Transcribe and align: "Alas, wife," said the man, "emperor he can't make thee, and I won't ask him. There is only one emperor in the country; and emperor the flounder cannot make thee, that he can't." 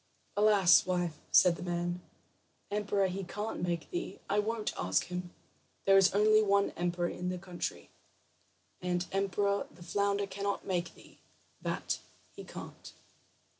"Alas, 0.35 0.83
wife," 0.87 1.19
said 1.31 1.57
the 1.57 1.61
man, 1.61 2.01
"emperor 2.71 3.05
he 3.05 3.23
can't 3.23 3.61
make 3.61 3.87
thee, 3.91 4.13
and 4.13 4.19
I 4.35 4.39
won't 4.39 4.73
ask 4.75 5.03
him. 5.03 5.29
There 5.85 5.95
is 5.95 6.11
only 6.15 6.41
one 6.41 6.71
emperor 6.71 7.07
in 7.09 7.29
the 7.29 7.37
country; 7.37 7.91
and 8.81 9.05
emperor 9.11 9.67
the 9.69 9.83
flounder 9.83 10.25
cannot 10.25 10.65
make 10.65 10.95
thee, 10.95 11.19
that 11.61 11.99
he 12.31 12.43
can't." 12.43 12.93